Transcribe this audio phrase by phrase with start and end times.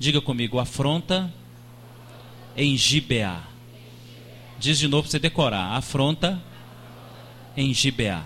[0.00, 1.30] Diga comigo, afronta
[2.56, 3.44] em Gibeá.
[4.58, 5.76] Diz de novo para você decorar.
[5.76, 6.42] Afronta
[7.54, 8.24] em Gibeá.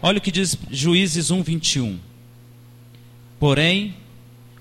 [0.00, 1.98] Olha o que diz Juízes 1, 21.
[3.40, 3.96] Porém,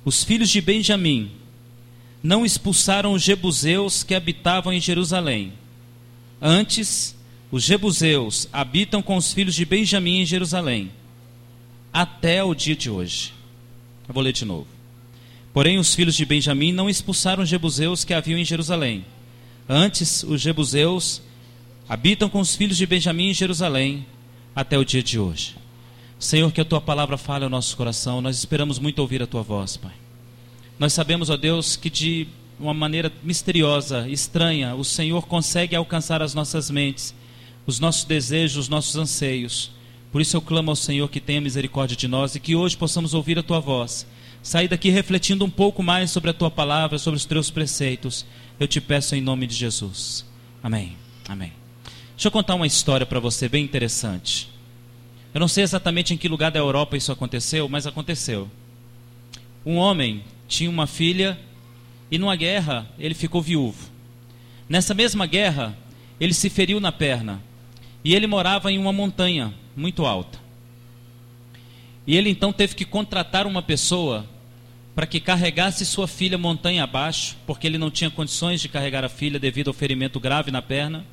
[0.03, 1.29] os filhos de Benjamim
[2.23, 5.53] não expulsaram os jebuseus que habitavam em Jerusalém.
[6.41, 7.15] Antes,
[7.51, 10.91] os jebuseus habitam com os filhos de Benjamim em Jerusalém,
[11.93, 13.31] até o dia de hoje.
[14.07, 14.74] Eu vou ler de novo.
[15.55, 19.05] Porém, os filhos de Benjamim não expulsaram os jebuseus que haviam em Jerusalém.
[19.69, 21.21] Antes, os jebuseus
[21.87, 24.05] habitam com os filhos de Benjamim em Jerusalém,
[24.53, 25.55] até o dia de hoje.
[26.19, 28.19] Senhor, que a tua palavra fale ao nosso coração.
[28.19, 29.93] Nós esperamos muito ouvir a tua voz, Pai.
[30.77, 32.27] Nós sabemos, ó Deus, que de
[32.59, 37.15] uma maneira misteriosa, estranha, o Senhor consegue alcançar as nossas mentes,
[37.65, 39.71] os nossos desejos, os nossos anseios.
[40.11, 43.13] Por isso eu clamo ao Senhor que tenha misericórdia de nós e que hoje possamos
[43.13, 44.05] ouvir a tua voz.
[44.45, 48.27] Sair daqui refletindo um pouco mais sobre a tua palavra, sobre os teus preceitos.
[48.59, 50.23] Eu te peço em nome de Jesus.
[50.61, 50.95] Amém.
[51.27, 51.51] Amém.
[52.11, 54.47] Deixa eu contar uma história para você bem interessante.
[55.33, 58.47] Eu não sei exatamente em que lugar da Europa isso aconteceu, mas aconteceu.
[59.65, 61.39] Um homem tinha uma filha
[62.11, 63.89] e numa guerra ele ficou viúvo.
[64.69, 65.75] Nessa mesma guerra,
[66.19, 67.41] ele se feriu na perna
[68.03, 70.37] e ele morava em uma montanha muito alta.
[72.05, 74.34] E ele então teve que contratar uma pessoa
[74.95, 79.09] para que carregasse sua filha montanha abaixo, porque ele não tinha condições de carregar a
[79.09, 81.05] filha devido ao ferimento grave na perna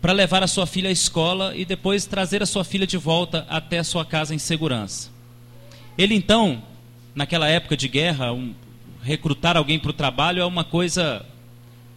[0.00, 3.46] para levar a sua filha à escola e depois trazer a sua filha de volta
[3.48, 5.10] até a sua casa em segurança.
[5.98, 6.62] Ele então,
[7.14, 8.54] naquela época de guerra, um,
[9.02, 11.24] recrutar alguém para o trabalho é uma coisa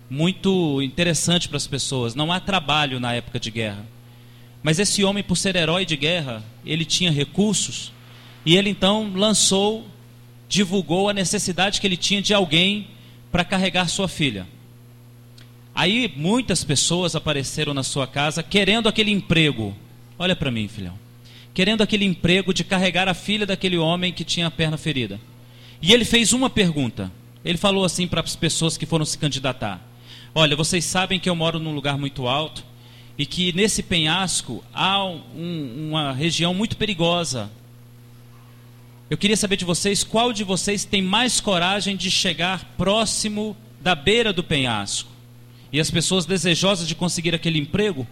[0.10, 2.14] muito interessante para as pessoas.
[2.14, 3.86] Não há trabalho na época de guerra.
[4.62, 7.92] Mas esse homem, por ser herói de guerra, ele tinha recursos
[8.46, 9.88] e ele então lançou,
[10.54, 12.88] divulgou a necessidade que ele tinha de alguém
[13.32, 14.48] para carregar sua filha.
[15.74, 19.76] Aí muitas pessoas apareceram na sua casa querendo aquele emprego.
[20.20, 20.94] Olha para mim, filhão.
[21.56, 25.20] Querendo aquele emprego de carregar a filha daquele homem que tinha a perna ferida.
[25.82, 27.12] E ele fez uma pergunta.
[27.44, 29.82] Ele falou assim para as pessoas que foram se candidatar:
[30.36, 32.64] Olha, vocês sabem que eu moro num lugar muito alto
[33.18, 37.50] e que nesse penhasco há um, uma região muito perigosa.
[39.14, 43.94] Eu queria saber de vocês qual de vocês tem mais coragem de chegar próximo da
[43.94, 45.08] beira do penhasco
[45.72, 48.08] e as pessoas desejosas de conseguir aquele emprego,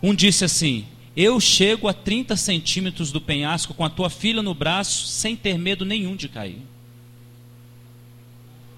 [0.00, 0.86] um disse assim:
[1.16, 5.58] Eu chego a 30 centímetros do penhasco com a tua filha no braço, sem ter
[5.58, 6.62] medo nenhum de cair.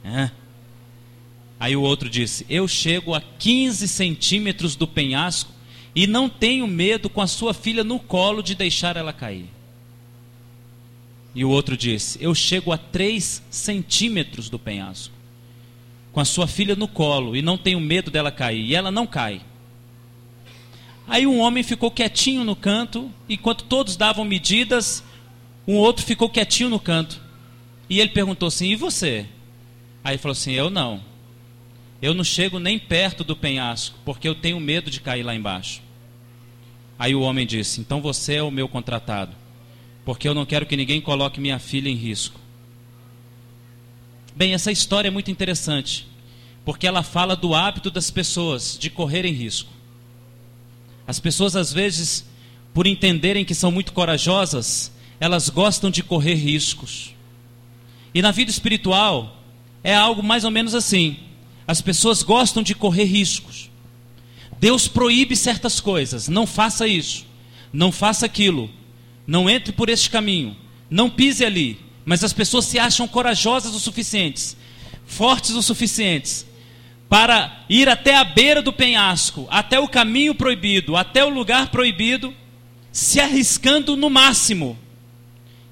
[0.02, 0.30] É.
[1.60, 5.52] Aí o outro disse: Eu chego a 15 centímetros do penhasco
[5.94, 9.50] e não tenho medo com a sua filha no colo de deixar ela cair.
[11.34, 15.22] E o outro disse: Eu chego a 3 centímetros do penhasco
[16.12, 18.64] com a sua filha no colo e não tenho medo dela cair.
[18.66, 19.40] E ela não cai.
[21.08, 25.02] Aí um homem ficou quietinho no canto, enquanto todos davam medidas,
[25.66, 27.20] um outro ficou quietinho no canto.
[27.88, 29.26] E ele perguntou assim: E você?
[30.04, 31.02] Aí ele falou assim: Eu não.
[32.00, 35.80] Eu não chego nem perto do penhasco, porque eu tenho medo de cair lá embaixo.
[36.98, 39.32] Aí o homem disse: Então você é o meu contratado,
[40.04, 42.40] porque eu não quero que ninguém coloque minha filha em risco.
[44.34, 46.06] Bem, essa história é muito interessante,
[46.64, 49.70] porque ela fala do hábito das pessoas de correrem risco.
[51.06, 52.24] As pessoas, às vezes,
[52.72, 54.90] por entenderem que são muito corajosas,
[55.20, 57.14] elas gostam de correr riscos.
[58.14, 59.42] E na vida espiritual,
[59.84, 61.16] é algo mais ou menos assim:
[61.66, 63.70] as pessoas gostam de correr riscos.
[64.58, 67.26] Deus proíbe certas coisas, não faça isso,
[67.72, 68.70] não faça aquilo,
[69.26, 70.56] não entre por este caminho,
[70.90, 74.56] não pise ali, mas as pessoas se acham corajosas o suficientes,
[75.06, 76.46] fortes o suficientes,
[77.08, 82.34] para ir até a beira do penhasco, até o caminho proibido, até o lugar proibido,
[82.90, 84.78] se arriscando no máximo.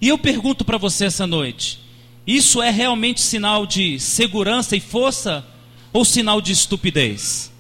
[0.01, 1.81] E eu pergunto para você essa noite:
[2.27, 5.47] isso é realmente sinal de segurança e força
[5.93, 7.51] ou sinal de estupidez?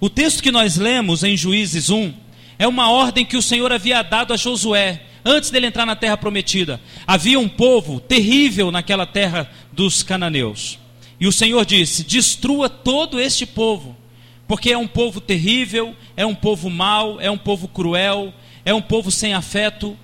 [0.00, 2.14] O texto que nós lemos em Juízes 1
[2.58, 6.16] é uma ordem que o Senhor havia dado a Josué antes dele entrar na terra
[6.16, 6.80] prometida.
[7.06, 10.78] Havia um povo terrível naquela terra dos cananeus.
[11.18, 13.96] E o Senhor disse: Destrua todo este povo,
[14.48, 18.32] porque é um povo terrível, é um povo mau, é um povo cruel,
[18.64, 19.96] é um povo sem afeto.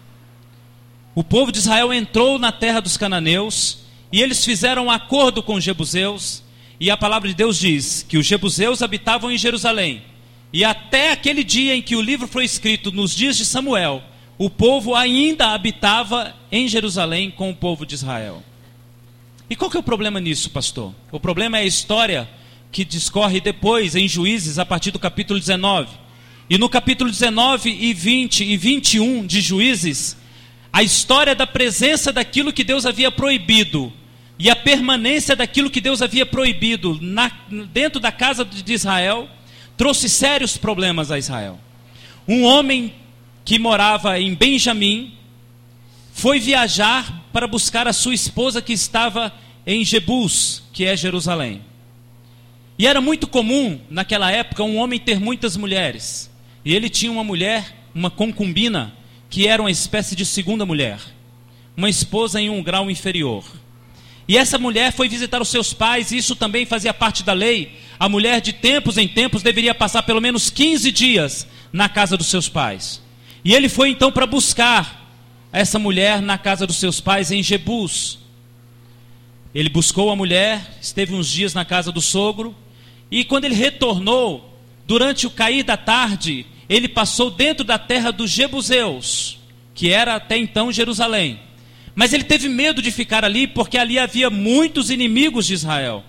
[1.14, 3.78] O povo de Israel entrou na terra dos cananeus
[4.12, 6.42] e eles fizeram um acordo com os jebuseus.
[6.78, 10.02] E a palavra de Deus diz que os jebuseus habitavam em Jerusalém.
[10.52, 14.02] E até aquele dia em que o livro foi escrito, nos dias de Samuel,
[14.38, 18.43] o povo ainda habitava em Jerusalém com o povo de Israel.
[19.49, 20.93] E qual que é o problema nisso, pastor?
[21.11, 22.29] O problema é a história
[22.71, 25.88] que discorre depois em Juízes, a partir do capítulo 19.
[26.50, 30.17] E no capítulo 19 e 20 e 21 de Juízes,
[30.73, 33.93] a história da presença daquilo que Deus havia proibido
[34.38, 37.31] e a permanência daquilo que Deus havia proibido na,
[37.73, 39.29] dentro da casa de Israel
[39.77, 41.59] trouxe sérios problemas a Israel.
[42.29, 42.93] Um homem
[43.46, 45.14] que morava em Benjamim
[46.12, 49.32] foi viajar para buscar a sua esposa que estava
[49.64, 51.62] em Jebus, que é Jerusalém.
[52.76, 56.28] E era muito comum naquela época um homem ter muitas mulheres.
[56.64, 58.93] E ele tinha uma mulher, uma concubina,
[59.31, 60.99] que era uma espécie de segunda mulher,
[61.76, 63.44] uma esposa em um grau inferior.
[64.26, 67.78] E essa mulher foi visitar os seus pais, e isso também fazia parte da lei.
[67.96, 72.26] A mulher, de tempos em tempos, deveria passar pelo menos 15 dias na casa dos
[72.26, 73.06] seus pais.
[73.46, 75.08] E ele foi então para buscar
[75.52, 78.19] essa mulher na casa dos seus pais em Jebus.
[79.54, 82.56] Ele buscou a mulher, esteve uns dias na casa do sogro,
[83.08, 84.52] e quando ele retornou,
[84.84, 89.38] durante o cair da tarde, ele passou dentro da terra dos Jebuseus,
[89.76, 91.38] que era até então Jerusalém.
[91.94, 96.02] Mas ele teve medo de ficar ali, porque ali havia muitos inimigos de Israel.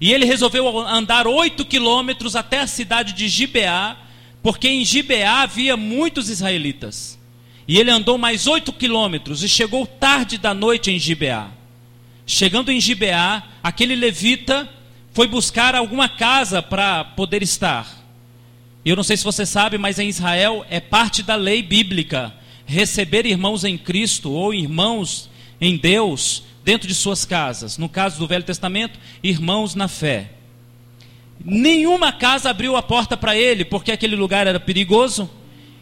[0.00, 4.07] E ele resolveu andar oito quilômetros até a cidade de Gibeá,
[4.42, 7.18] porque em Gibeá havia muitos israelitas.
[7.66, 11.50] E ele andou mais oito quilômetros e chegou tarde da noite em Gibeá.
[12.26, 14.68] Chegando em Gibeá, aquele levita
[15.12, 17.98] foi buscar alguma casa para poder estar.
[18.84, 22.32] Eu não sei se você sabe, mas em Israel é parte da lei bíblica
[22.64, 25.28] receber irmãos em Cristo ou irmãos
[25.60, 27.78] em Deus dentro de suas casas.
[27.78, 30.30] No caso do Velho Testamento, irmãos na fé.
[31.44, 35.30] Nenhuma casa abriu a porta para ele, porque aquele lugar era perigoso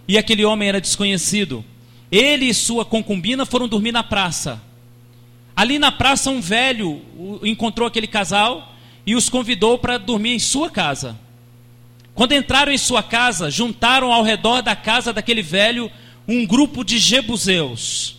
[0.06, 1.64] e aquele homem era desconhecido.
[2.10, 4.62] Ele e sua concubina foram dormir na praça.
[5.54, 7.00] Ali na praça, um velho
[7.42, 8.74] encontrou aquele casal
[9.06, 11.18] e os convidou para dormir em sua casa.
[12.14, 15.90] Quando entraram em sua casa, juntaram ao redor da casa daquele velho
[16.26, 18.16] um grupo de jebuseus,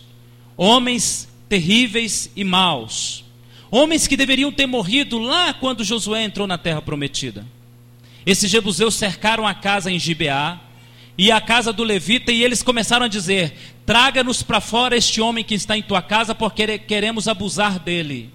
[0.56, 3.24] homens terríveis e maus,
[3.70, 7.46] homens que deveriam ter morrido lá quando Josué entrou na terra prometida.
[8.24, 10.60] Esses jebuseus cercaram a casa em Gibeá,
[11.18, 13.52] e a casa do levita, e eles começaram a dizer:
[13.84, 18.30] Traga-nos para fora este homem que está em tua casa, porque queremos abusar dele.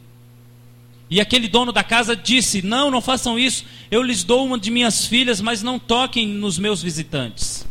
[1.10, 3.64] E aquele dono da casa disse: Não, não façam isso.
[3.90, 7.66] Eu lhes dou uma de minhas filhas, mas não toquem nos meus visitantes.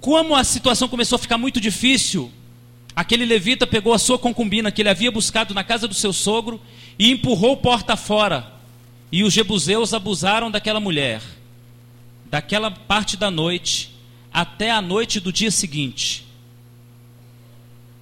[0.00, 2.32] Como a situação começou a ficar muito difícil,
[3.00, 6.60] aquele levita pegou a sua concubina que ele havia buscado na casa do seu sogro
[6.98, 8.52] e empurrou porta fora.
[9.10, 11.22] E os jebuseus abusaram daquela mulher.
[12.26, 13.90] Daquela parte da noite,
[14.30, 16.26] até a noite do dia seguinte.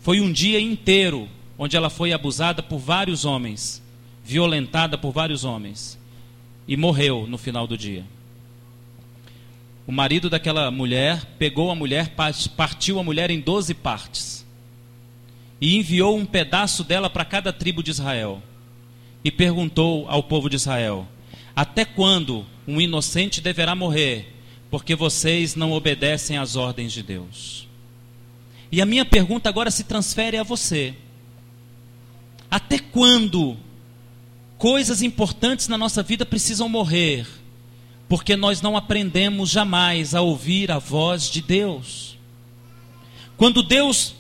[0.00, 3.80] Foi um dia inteiro onde ela foi abusada por vários homens,
[4.24, 5.96] violentada por vários homens,
[6.66, 8.04] e morreu no final do dia.
[9.86, 12.14] O marido daquela mulher pegou a mulher,
[12.56, 14.37] partiu a mulher em doze partes
[15.60, 18.42] e enviou um pedaço dela para cada tribo de Israel.
[19.24, 21.06] E perguntou ao povo de Israel:
[21.54, 24.38] Até quando um inocente deverá morrer
[24.70, 27.66] porque vocês não obedecem às ordens de Deus.
[28.70, 30.94] E a minha pergunta agora se transfere a você.
[32.50, 33.56] Até quando
[34.58, 37.26] coisas importantes na nossa vida precisam morrer?
[38.08, 42.18] Porque nós não aprendemos jamais a ouvir a voz de Deus.
[43.36, 44.14] Quando Deus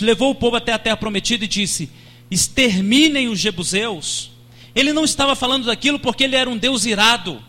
[0.00, 1.90] levou o povo até a terra prometida e disse:
[2.30, 4.30] exterminem os jebuseus,
[4.74, 7.42] ele não estava falando daquilo porque ele era um Deus irado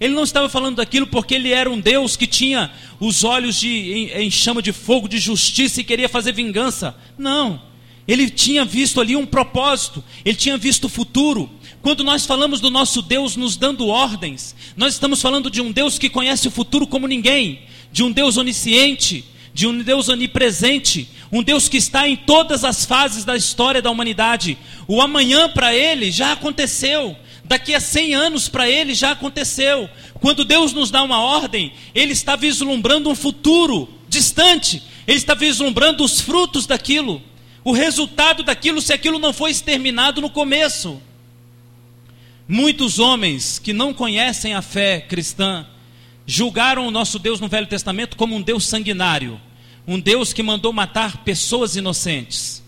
[0.00, 2.70] ele não estava falando daquilo porque ele era um Deus que tinha
[3.00, 6.96] os olhos de, em, em chama de fogo de justiça e queria fazer vingança.
[7.16, 7.60] Não.
[8.06, 11.50] Ele tinha visto ali um propósito, ele tinha visto o futuro.
[11.82, 15.98] Quando nós falamos do nosso Deus nos dando ordens, nós estamos falando de um Deus
[15.98, 17.60] que conhece o futuro como ninguém,
[17.92, 19.24] de um Deus onisciente,
[19.58, 23.90] de um Deus onipresente, um Deus que está em todas as fases da história da
[23.90, 24.56] humanidade.
[24.86, 27.16] O amanhã para ele já aconteceu.
[27.42, 29.90] Daqui a 100 anos para ele já aconteceu.
[30.20, 34.80] Quando Deus nos dá uma ordem, ele está vislumbrando um futuro distante.
[35.08, 37.20] Ele está vislumbrando os frutos daquilo,
[37.64, 41.02] o resultado daquilo se aquilo não foi exterminado no começo.
[42.46, 45.66] Muitos homens que não conhecem a fé cristã
[46.24, 49.40] julgaram o nosso Deus no Velho Testamento como um Deus sanguinário,
[49.88, 52.62] um Deus que mandou matar pessoas inocentes.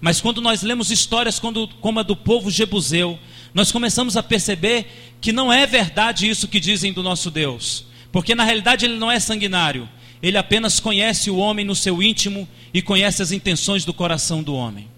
[0.00, 3.16] Mas quando nós lemos histórias como a do povo jebuseu,
[3.54, 8.34] nós começamos a perceber que não é verdade isso que dizem do nosso Deus, porque
[8.34, 9.88] na realidade ele não é sanguinário,
[10.20, 14.52] ele apenas conhece o homem no seu íntimo e conhece as intenções do coração do
[14.52, 14.88] homem.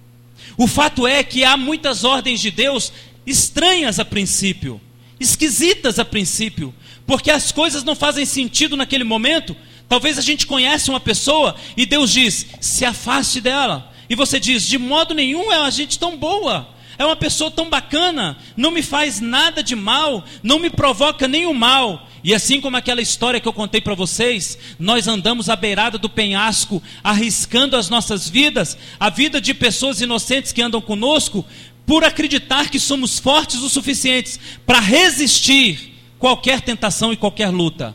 [0.57, 2.91] O fato é que há muitas ordens de Deus
[3.27, 4.81] estranhas a princípio,
[5.21, 6.75] esquisitas a princípio,
[7.07, 9.55] porque as coisas não fazem sentido naquele momento.
[9.89, 13.93] Talvez a gente conhece uma pessoa e Deus diz: se afaste dela.
[14.09, 17.69] E você diz: de modo nenhum é uma gente tão boa, é uma pessoa tão
[17.69, 22.09] bacana, não me faz nada de mal, não me provoca nenhum mal.
[22.25, 26.09] E assim como aquela história que eu contei para vocês, nós andamos à beirada do
[26.09, 31.45] penhasco, arriscando as nossas vidas, a vida de pessoas inocentes que andam conosco,
[31.87, 37.95] por acreditar que somos fortes o suficientes para resistir qualquer tentação e qualquer luta.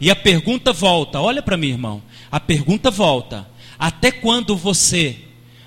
[0.00, 2.02] E a pergunta volta, olha para mim, irmão.
[2.30, 3.48] A pergunta volta:
[3.78, 5.16] até quando você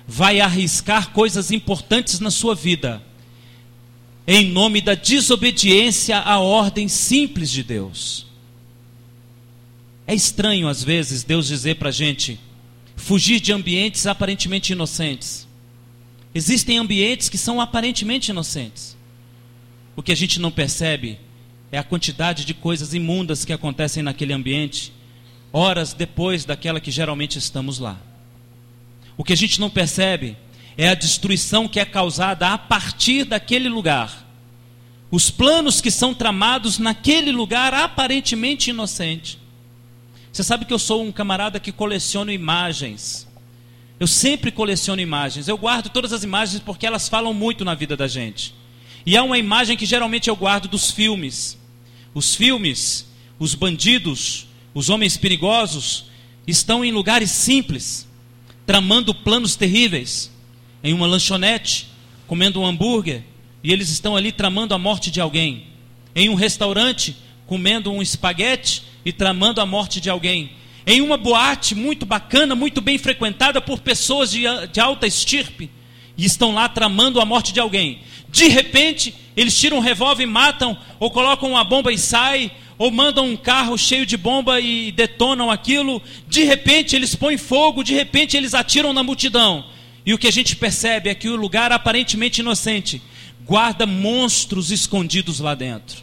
[0.06, 3.02] vai arriscar coisas importantes na sua vida
[4.26, 8.26] em nome da desobediência à ordem simples de Deus?
[10.06, 12.38] É estranho às vezes Deus dizer para a gente
[12.96, 15.48] fugir de ambientes aparentemente inocentes.
[16.34, 18.96] Existem ambientes que são aparentemente inocentes.
[19.96, 21.18] O que a gente não percebe
[21.72, 24.92] é a quantidade de coisas imundas que acontecem naquele ambiente,
[25.52, 27.98] horas depois daquela que geralmente estamos lá.
[29.16, 30.36] O que a gente não percebe
[30.76, 34.26] é a destruição que é causada a partir daquele lugar.
[35.10, 39.38] Os planos que são tramados naquele lugar aparentemente inocente.
[40.32, 43.28] Você sabe que eu sou um camarada que coleciona imagens.
[43.98, 45.48] Eu sempre coleciono imagens.
[45.48, 48.54] Eu guardo todas as imagens porque elas falam muito na vida da gente.
[49.04, 51.58] E há uma imagem que geralmente eu guardo dos filmes.
[52.12, 56.06] Os filmes, os bandidos, os homens perigosos
[56.46, 58.08] estão em lugares simples,
[58.66, 60.30] tramando planos terríveis,
[60.82, 61.88] em uma lanchonete,
[62.26, 63.22] comendo um hambúrguer,
[63.62, 65.66] e eles estão ali tramando a morte de alguém.
[66.14, 70.52] Em um restaurante, comendo um espaguete e tramando a morte de alguém.
[70.86, 75.70] Em uma boate muito bacana, muito bem frequentada por pessoas de, de alta estirpe,
[76.16, 78.00] e estão lá tramando a morte de alguém.
[78.30, 82.90] De repente, eles tiram um revólver e matam, ou colocam uma bomba e saem, ou
[82.90, 86.00] mandam um carro cheio de bomba e detonam aquilo.
[86.26, 89.64] De repente, eles põem fogo, de repente, eles atiram na multidão.
[90.06, 93.02] E o que a gente percebe é que o lugar aparentemente inocente
[93.44, 96.02] guarda monstros escondidos lá dentro.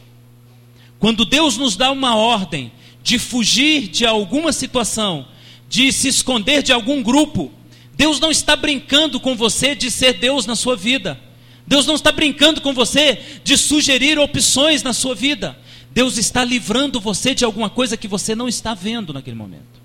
[1.00, 2.72] Quando Deus nos dá uma ordem
[3.04, 5.28] de fugir de alguma situação,
[5.70, 7.52] de se esconder de algum grupo,
[7.96, 11.20] Deus não está brincando com você de ser Deus na sua vida.
[11.68, 15.60] Deus não está brincando com você de sugerir opções na sua vida.
[15.92, 19.78] Deus está livrando você de alguma coisa que você não está vendo naquele momento.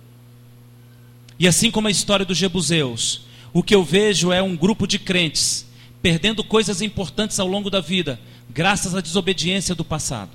[1.39, 3.23] E assim como a história dos Jebuseus,
[3.53, 5.67] o que eu vejo é um grupo de crentes
[6.01, 8.21] perdendo coisas importantes ao longo da vida,
[8.51, 10.31] graças à desobediência do passado.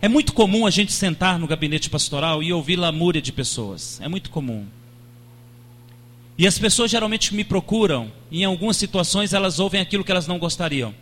[0.00, 4.00] É muito comum a gente sentar no gabinete pastoral e ouvir lamúria de pessoas.
[4.00, 4.66] É muito comum.
[6.38, 10.38] E as pessoas geralmente me procuram, em algumas situações elas ouvem aquilo que elas não
[10.38, 10.94] gostariam.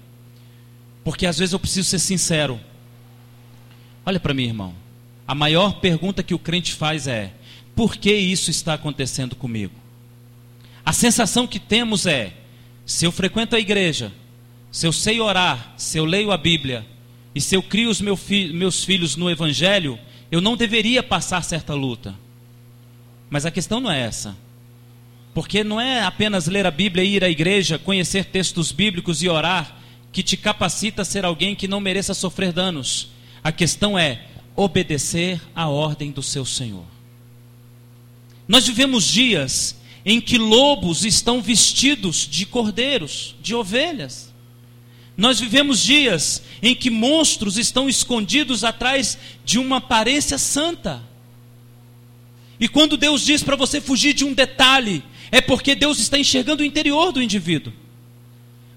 [1.04, 2.58] Porque às vezes eu preciso ser sincero.
[4.04, 4.74] Olha para mim, irmão.
[5.28, 7.34] A maior pergunta que o crente faz é:
[7.74, 9.74] por que isso está acontecendo comigo?
[10.82, 12.32] A sensação que temos é:
[12.86, 14.10] se eu frequento a igreja,
[14.72, 16.86] se eu sei orar, se eu leio a Bíblia,
[17.34, 19.98] e se eu crio os meu fi meus filhos no Evangelho,
[20.30, 22.14] eu não deveria passar certa luta.
[23.28, 24.45] Mas a questão não é essa.
[25.36, 29.28] Porque não é apenas ler a Bíblia e ir à igreja, conhecer textos bíblicos e
[29.28, 29.76] orar
[30.10, 33.08] que te capacita a ser alguém que não mereça sofrer danos.
[33.44, 34.22] A questão é
[34.56, 36.86] obedecer à ordem do seu Senhor.
[38.48, 39.76] Nós vivemos dias
[40.06, 44.32] em que lobos estão vestidos de cordeiros, de ovelhas.
[45.18, 51.02] Nós vivemos dias em que monstros estão escondidos atrás de uma aparência santa.
[52.58, 56.62] E quando Deus diz para você fugir de um detalhe, é porque Deus está enxergando
[56.62, 57.72] o interior do indivíduo.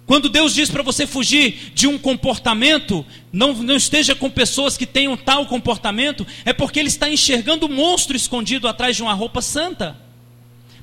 [0.10, 4.88] Quando Deus diz para você fugir de um comportamento, não, não esteja com pessoas que
[4.88, 9.40] tenham tal comportamento, é porque Ele está enxergando o monstro escondido atrás de uma roupa
[9.40, 9.96] santa.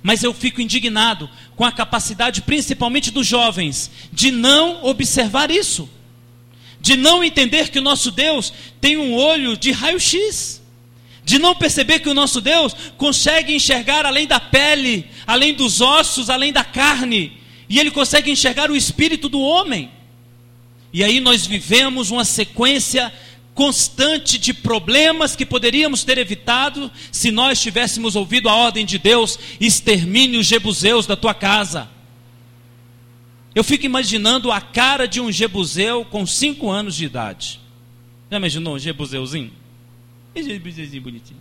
[0.00, 5.90] Mas eu fico indignado com a capacidade, principalmente dos jovens, de não observar isso,
[6.80, 10.62] de não entender que o nosso Deus tem um olho de raio-x
[11.26, 16.30] de não perceber que o nosso Deus consegue enxergar além da pele, além dos ossos,
[16.30, 17.33] além da carne,
[17.68, 19.90] e Ele consegue enxergar o espírito do homem.
[20.92, 23.12] E aí nós vivemos uma sequência
[23.56, 29.37] constante de problemas que poderíamos ter evitado se nós tivéssemos ouvido a ordem de Deus:
[29.61, 31.88] extermine os jebuseus da tua casa.
[33.52, 37.61] Eu fico imaginando a cara de um jebuseu com cinco anos de idade.
[38.30, 39.65] Já imaginou um jebuseuzinho?
[40.37, 41.40] Esse bonitinho.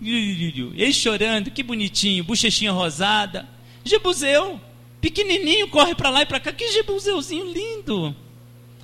[0.00, 3.48] Ele chorando, que bonitinho, bochechinha rosada.
[3.84, 4.60] Jebuseu.
[5.00, 6.52] Pequenininho, corre para lá e para cá.
[6.52, 8.14] Que Jebuseuzinho lindo.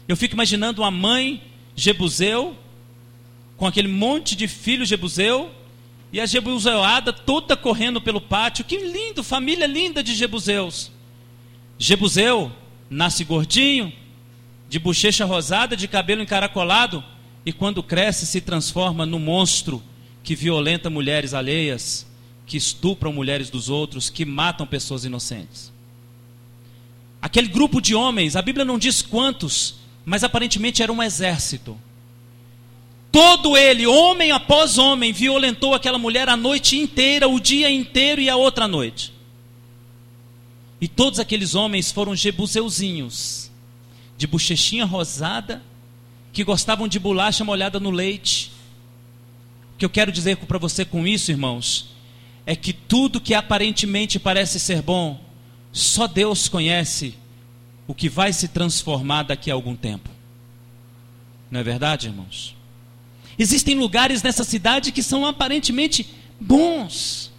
[0.08, 1.42] Eu fico imaginando uma mãe
[1.76, 2.56] Jebuseu,
[3.56, 5.50] com aquele monte de filhos Jebuseu,
[6.12, 8.64] e a Jebuseuada toda correndo pelo pátio.
[8.64, 10.92] Que lindo, família linda de Jebuseus.
[11.78, 12.52] Jebuseu
[12.88, 13.92] nasce gordinho,
[14.68, 17.02] de bochecha rosada, de cabelo encaracolado,
[17.44, 19.82] e quando cresce se transforma no monstro
[20.22, 22.06] que violenta mulheres alheias,
[22.46, 25.72] que estupram mulheres dos outros, que matam pessoas inocentes.
[27.20, 31.78] Aquele grupo de homens, a Bíblia não diz quantos, mas aparentemente era um exército.
[33.10, 38.28] Todo ele, homem após homem, violentou aquela mulher a noite inteira, o dia inteiro e
[38.28, 39.12] a outra noite.
[40.80, 43.50] E todos aqueles homens foram jebuseuzinhos,
[44.18, 45.62] de bochechinha rosada,
[46.34, 48.50] que gostavam de bolacha molhada no leite.
[49.74, 51.90] O que eu quero dizer para você com isso, irmãos,
[52.44, 55.20] é que tudo que aparentemente parece ser bom,
[55.72, 57.14] só Deus conhece
[57.86, 60.10] o que vai se transformar daqui a algum tempo.
[61.50, 62.56] Não é verdade, irmãos?
[63.38, 66.08] Existem lugares nessa cidade que são aparentemente
[66.40, 67.32] bons.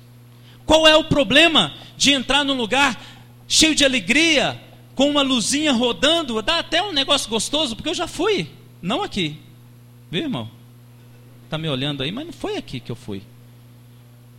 [0.65, 3.01] Qual é o problema de entrar num lugar
[3.47, 4.61] cheio de alegria,
[4.95, 6.41] com uma luzinha rodando?
[6.41, 8.49] Dá até um negócio gostoso, porque eu já fui,
[8.85, 9.37] não aqui.
[10.11, 10.49] Viu, irmão?
[11.43, 13.21] Está me olhando aí, mas não foi aqui que eu fui.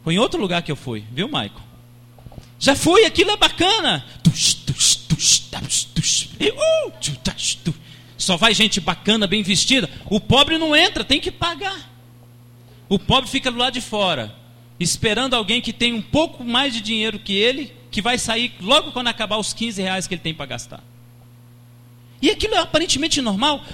[0.04, 1.60] Foi em outro lugar que eu fui, viu, Maico?
[2.58, 4.06] Já fui, aquilo é bacana.
[8.16, 9.90] Só vai gente bacana, bem vestida.
[10.06, 11.92] O pobre não entra, tem que pagar.
[12.88, 14.34] O pobre fica do lado de fora,
[14.78, 18.92] esperando alguém que tem um pouco mais de dinheiro que ele, que vai sair logo
[18.92, 20.82] quando acabar os 15 reais que ele tem para gastar.
[22.20, 23.64] E aquilo é aparentemente normal.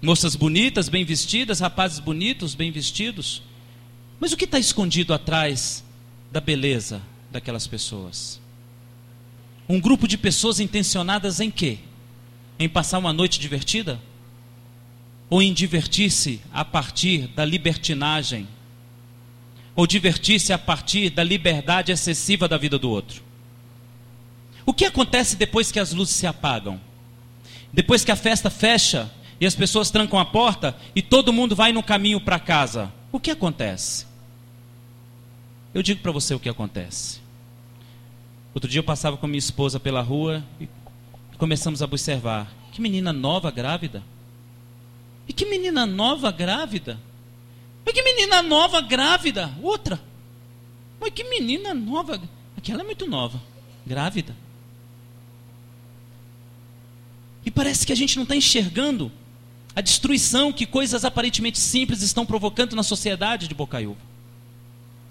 [0.00, 3.42] Moças bonitas, bem vestidas, rapazes bonitos, bem vestidos.
[4.20, 5.84] Mas o que está escondido atrás
[6.30, 8.40] da beleza daquelas pessoas?
[9.68, 11.78] Um grupo de pessoas intencionadas em quê?
[12.58, 14.00] Em passar uma noite divertida?
[15.30, 18.48] Ou em divertir-se a partir da libertinagem?
[19.76, 23.27] Ou divertir-se a partir da liberdade excessiva da vida do outro?
[24.68, 26.78] O que acontece depois que as luzes se apagam?
[27.72, 31.72] Depois que a festa fecha e as pessoas trancam a porta e todo mundo vai
[31.72, 34.06] no caminho para casa, o que acontece?
[35.72, 37.18] Eu digo para você o que acontece.
[38.52, 40.68] Outro dia eu passava com minha esposa pela rua e
[41.38, 44.02] começamos a observar: que menina nova grávida.
[45.26, 47.00] E que menina nova grávida.
[47.86, 49.50] Mas que menina nova grávida.
[49.62, 49.98] Outra.
[51.00, 52.20] Mas que menina nova.
[52.54, 53.40] Aquela é muito nova.
[53.86, 54.36] Grávida.
[57.47, 59.10] E parece que a gente não está enxergando
[59.74, 63.98] a destruição que coisas aparentemente simples estão provocando na sociedade de Bocaiúva.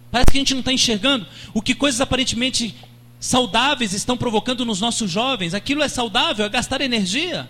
[0.09, 2.73] Parece que a gente não está enxergando o que coisas aparentemente
[3.19, 5.53] saudáveis estão provocando nos nossos jovens.
[5.53, 7.49] Aquilo é saudável, é gastar energia.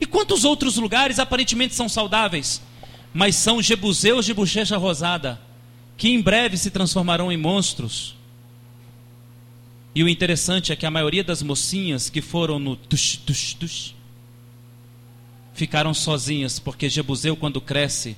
[0.00, 2.62] E quantos outros lugares aparentemente são saudáveis,
[3.12, 5.38] mas são jebuseus de bochecha rosada,
[5.98, 8.14] que em breve se transformarão em monstros?
[9.94, 13.94] E o interessante é que a maioria das mocinhas que foram no tush, tush, tush,
[15.52, 18.16] ficaram sozinhas, porque Jebuseu, quando cresce,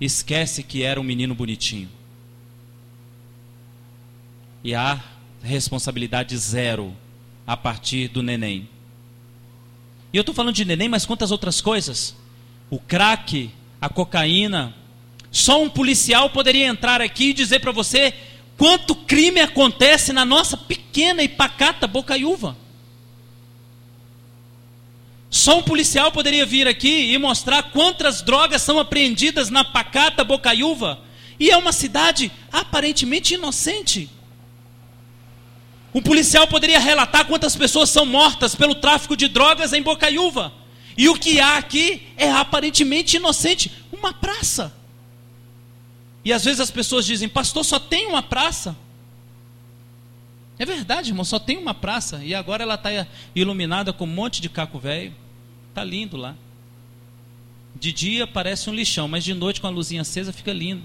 [0.00, 1.88] esquece que era um menino bonitinho.
[4.62, 5.02] E há
[5.42, 6.94] responsabilidade zero
[7.46, 8.68] a partir do neném.
[10.12, 12.14] E eu estou falando de neném, mas quantas outras coisas?
[12.68, 13.50] O crack,
[13.80, 14.74] a cocaína.
[15.30, 18.12] Só um policial poderia entrar aqui e dizer para você
[18.56, 22.56] Quanto crime acontece na nossa pequena e pacata Bocaiúva?
[25.28, 31.00] Só um policial poderia vir aqui e mostrar quantas drogas são apreendidas na pacata Bocaiúva.
[31.38, 34.08] E é uma cidade aparentemente inocente.
[35.92, 40.52] Um policial poderia relatar quantas pessoas são mortas pelo tráfico de drogas em Bocaiúva.
[40.96, 44.74] E o que há aqui é aparentemente inocente uma praça.
[46.26, 48.76] E às vezes as pessoas dizem, pastor, só tem uma praça.
[50.58, 52.20] É verdade, irmão, só tem uma praça.
[52.24, 55.14] E agora ela está iluminada com um monte de caco velho.
[55.68, 56.34] Está lindo lá.
[57.78, 60.82] De dia parece um lixão, mas de noite com a luzinha acesa fica lindo.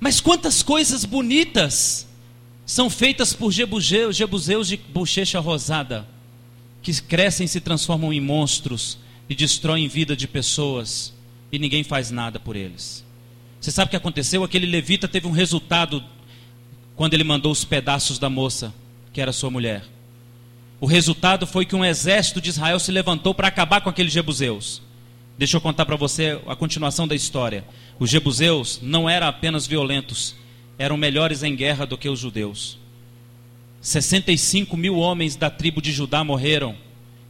[0.00, 2.08] Mas quantas coisas bonitas
[2.64, 6.08] são feitas por jebuseus, jebuseus de bochecha rosada,
[6.80, 8.96] que crescem e se transformam em monstros
[9.28, 11.12] e destroem vida de pessoas
[11.52, 13.04] e ninguém faz nada por eles.
[13.60, 14.42] Você sabe o que aconteceu?
[14.42, 16.02] Aquele levita teve um resultado
[16.96, 18.74] quando ele mandou os pedaços da moça,
[19.12, 19.84] que era sua mulher.
[20.80, 24.82] O resultado foi que um exército de Israel se levantou para acabar com aqueles jebuseus.
[25.38, 27.64] Deixa eu contar para você a continuação da história.
[27.98, 30.34] Os jebuseus não eram apenas violentos,
[30.78, 32.78] eram melhores em guerra do que os judeus.
[33.80, 36.76] 65 mil homens da tribo de Judá morreram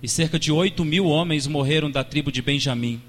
[0.03, 3.01] e cerca de 8 mil homens morreram da tribo de Benjamim,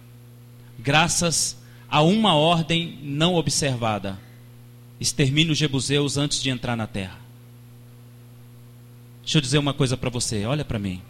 [0.84, 1.58] graças
[1.90, 4.20] a uma ordem não observada:
[5.00, 7.20] extermine os jebuseus antes de entrar na terra.
[9.24, 11.02] Deixa eu dizer uma coisa para você, olha para mim.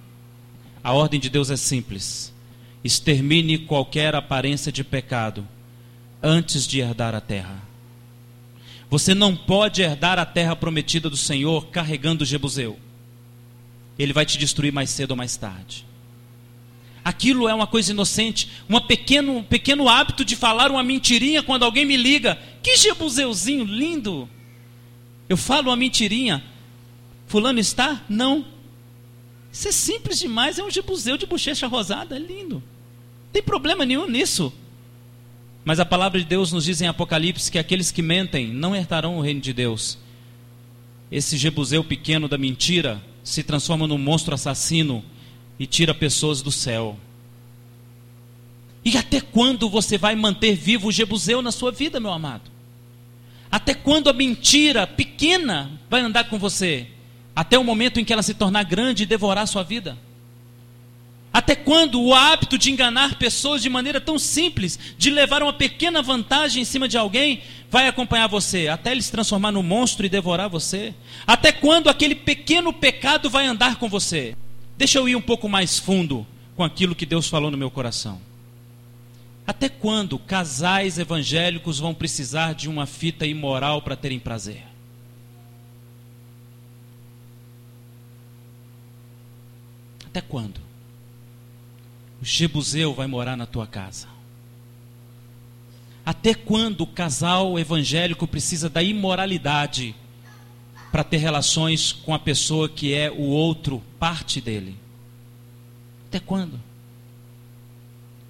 [0.84, 2.32] A ordem de Deus é simples:
[2.84, 5.48] extermine qualquer aparência de pecado
[6.22, 7.62] antes de herdar a terra.
[8.90, 12.78] Você não pode herdar a terra prometida do Senhor carregando o Jebuseu.
[13.98, 15.84] Ele vai te destruir mais cedo ou mais tarde.
[17.04, 21.64] Aquilo é uma coisa inocente, um pequeno, um pequeno hábito de falar uma mentirinha quando
[21.64, 22.40] alguém me liga.
[22.62, 24.30] Que Jebuseuzinho lindo!
[25.28, 26.44] Eu falo uma mentirinha.
[27.28, 28.02] Fulano está?
[28.08, 28.46] Não.
[29.52, 32.56] Isso é simples demais, é um Jebuseu de bochecha rosada, é lindo.
[32.56, 34.54] Não tem problema nenhum nisso.
[35.66, 39.18] Mas a palavra de Deus nos diz em Apocalipse que aqueles que mentem não herdarão
[39.18, 39.98] o reino de Deus.
[41.12, 45.04] Esse Jebuseu pequeno da mentira se transforma num monstro assassino
[45.60, 46.98] e tira pessoas do céu.
[48.86, 52.52] E até quando você vai manter vivo o Jebuseu na sua vida, meu amado?
[53.50, 56.88] Até quando a mentira pequena vai andar com você?
[57.36, 59.98] Até o momento em que ela se tornar grande e devorar a sua vida?
[61.32, 66.00] Até quando o hábito de enganar pessoas de maneira tão simples, de levar uma pequena
[66.02, 68.68] vantagem em cima de alguém, vai acompanhar você?
[68.68, 70.94] Até ele se transformar no monstro e devorar você?
[71.26, 74.36] Até quando aquele pequeno pecado vai andar com você?
[74.78, 78.20] Deixa eu ir um pouco mais fundo com aquilo que Deus falou no meu coração.
[79.46, 84.64] Até quando casais evangélicos vão precisar de uma fita imoral para terem prazer?
[90.06, 90.74] Até quando?
[92.24, 94.08] o Jebuseu vai morar na tua casa?
[96.06, 99.94] Até quando o casal evangélico precisa da imoralidade
[100.94, 104.76] para ter relações com a pessoa que é o outro, parte dele?
[106.08, 106.62] Até quando?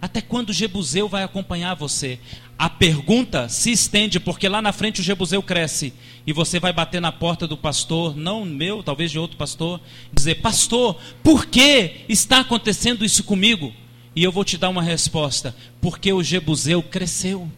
[0.01, 2.17] Até quando o Jebuseu vai acompanhar você?
[2.57, 5.93] A pergunta se estende, porque lá na frente o Jebuseu cresce.
[6.25, 9.81] E você vai bater na porta do pastor, não meu, talvez de outro pastor,
[10.13, 13.73] dizer: Pastor, por que está acontecendo isso comigo?
[14.15, 17.51] E eu vou te dar uma resposta: porque o Jebuseu cresceu.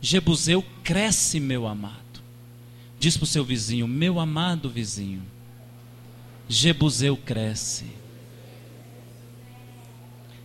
[0.00, 2.11] Jebuseu cresce, meu amado.
[3.02, 5.24] Diz para o seu vizinho: meu amado vizinho,
[6.48, 7.86] Jebuseu cresce.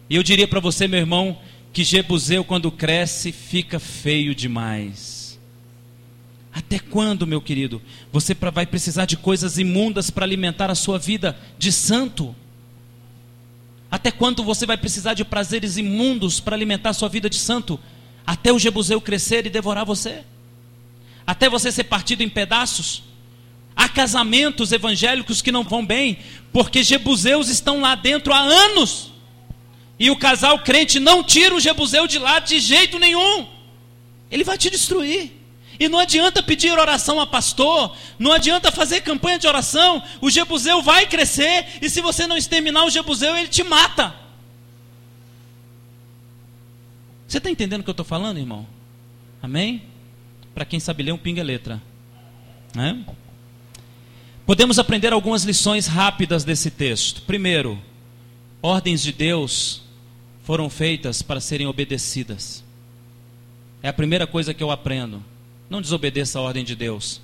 [0.10, 1.38] E eu diria para você, meu irmão,
[1.72, 5.40] que Jebuseu, quando cresce, fica feio demais.
[6.52, 7.80] Até quando, meu querido,
[8.12, 12.36] você vai precisar de coisas imundas para alimentar a sua vida de santo?
[13.92, 17.80] Até quando você vai precisar de prazeres imundos para alimentar sua vida de santo?
[18.26, 20.24] Até o Jebuseu crescer e devorar você?
[21.28, 23.04] Até você ser partido em pedaços?
[23.76, 26.20] Há casamentos evangélicos que não vão bem,
[26.54, 29.12] porque Jebuseus estão lá dentro há anos.
[30.00, 33.46] E o casal crente não tira o Jebuseu de lá de jeito nenhum.
[34.32, 35.34] Ele vai te destruir.
[35.80, 40.82] E não adianta pedir oração a pastor, não adianta fazer campanha de oração, o Jebuseu
[40.82, 44.16] vai crescer, e se você não exterminar o Jebuseu, ele te mata.
[47.28, 48.66] Você está entendendo o que eu estou falando, irmão?
[49.40, 49.84] Amém?
[50.58, 51.80] Para quem sabe ler, um pinga letra.
[52.74, 53.06] Né?
[54.44, 57.22] Podemos aprender algumas lições rápidas desse texto.
[57.22, 57.80] Primeiro,
[58.60, 59.84] ordens de Deus
[60.44, 62.64] foram feitas para serem obedecidas.
[63.84, 65.24] É a primeira coisa que eu aprendo.
[65.70, 67.22] Não desobedeça a ordem de Deus.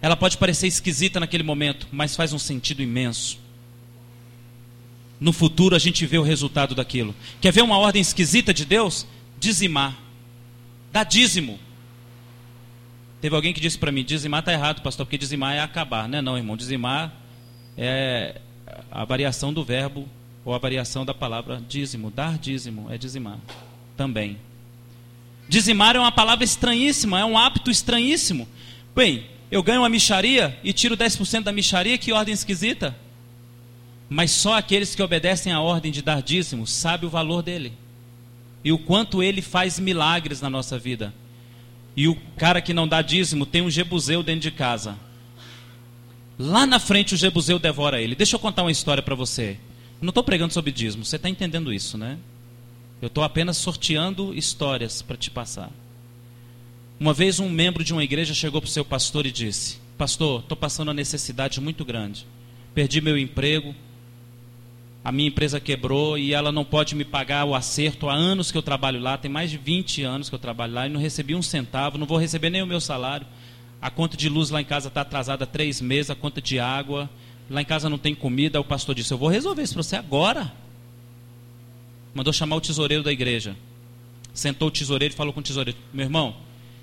[0.00, 3.38] Ela pode parecer esquisita naquele momento, mas faz um sentido imenso.
[5.20, 7.14] No futuro a gente vê o resultado daquilo.
[7.40, 9.06] Quer ver uma ordem esquisita de Deus?
[9.38, 9.96] Dizimar.
[10.90, 11.60] Dá dízimo.
[13.22, 16.08] Teve alguém que disse para mim: dizimar está errado, pastor, porque dizimar é acabar.
[16.08, 16.56] Não é, não, irmão.
[16.56, 17.12] Dizimar
[17.78, 18.40] é
[18.90, 20.08] a variação do verbo
[20.44, 22.10] ou a variação da palavra dízimo.
[22.10, 23.38] Dar dízimo é dizimar
[23.96, 24.38] também.
[25.48, 28.48] Dizimar é uma palavra estranhíssima, é um hábito estranhíssimo.
[28.92, 32.96] Bem, eu ganho uma micharia e tiro 10% da micharia, que ordem esquisita.
[34.08, 37.72] Mas só aqueles que obedecem à ordem de dar dízimo sabem o valor dele.
[38.64, 41.14] E o quanto ele faz milagres na nossa vida.
[41.96, 44.96] E o cara que não dá dízimo tem um jebuseu dentro de casa.
[46.38, 48.14] Lá na frente o jebuseu devora ele.
[48.14, 49.58] Deixa eu contar uma história para você.
[50.00, 52.18] não estou pregando sobre dízimo, você está entendendo isso, né?
[53.00, 55.70] Eu estou apenas sorteando histórias para te passar.
[56.98, 60.40] Uma vez um membro de uma igreja chegou para o seu pastor e disse: Pastor,
[60.40, 62.26] estou passando uma necessidade muito grande.
[62.74, 63.74] Perdi meu emprego,
[65.04, 68.58] a minha empresa quebrou e ela não pode me pagar o acerto há anos que
[68.58, 71.34] eu trabalho lá, tem mais de 20 anos que eu trabalho lá e não recebi
[71.34, 73.26] um centavo, não vou receber nem o meu salário.
[73.80, 76.60] A conta de luz lá em casa está atrasada há três meses, a conta de
[76.60, 77.10] água,
[77.50, 78.60] lá em casa não tem comida.
[78.60, 80.52] O pastor disse: Eu vou resolver isso para você agora.
[82.14, 83.56] Mandou chamar o tesoureiro da igreja.
[84.32, 86.36] Sentou o tesoureiro e falou com o tesoureiro: Meu irmão,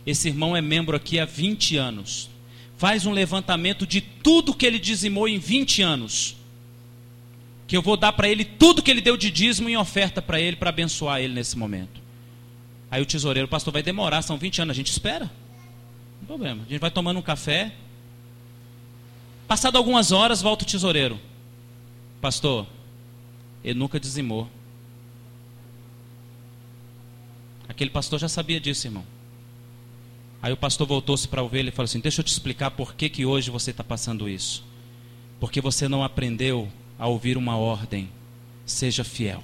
[0.05, 2.29] esse irmão é membro aqui há 20 anos.
[2.77, 6.38] Faz um levantamento de tudo que ele dizimou em 20 anos
[7.69, 10.41] que eu vou dar para ele tudo que ele deu de dízimo em oferta para
[10.41, 12.01] ele, para abençoar ele nesse momento.
[12.89, 15.25] Aí o tesoureiro, pastor, vai demorar, são 20 anos, a gente espera.
[15.25, 16.63] Não tem problema.
[16.65, 17.71] A gente vai tomando um café.
[19.47, 21.19] Passado algumas horas, volta o tesoureiro.
[22.19, 22.65] Pastor,
[23.63, 24.49] ele nunca dizimou.
[27.67, 29.05] Aquele pastor já sabia disso, irmão.
[30.41, 32.95] Aí o pastor voltou-se para a ovelha e falou assim: Deixa eu te explicar por
[32.95, 34.65] que, que hoje você está passando isso.
[35.39, 36.67] Porque você não aprendeu
[36.99, 38.09] a ouvir uma ordem:
[38.65, 39.43] seja fiel.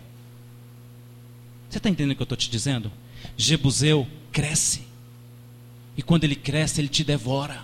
[1.69, 2.91] Você está entendendo o que eu estou te dizendo?
[3.37, 4.83] Jebuseu cresce.
[5.97, 7.63] E quando ele cresce, ele te devora.